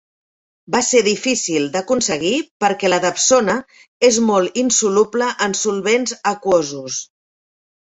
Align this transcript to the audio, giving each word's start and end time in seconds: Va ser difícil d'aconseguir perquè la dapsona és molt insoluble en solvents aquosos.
Va 0.75 0.79
ser 0.87 1.01
difícil 1.07 1.67
d'aconseguir 1.75 2.33
perquè 2.65 2.91
la 2.93 3.01
dapsona 3.05 3.59
és 4.13 4.21
molt 4.33 4.61
insoluble 4.67 5.33
en 5.49 5.59
solvents 5.65 6.21
aquosos. 6.37 7.03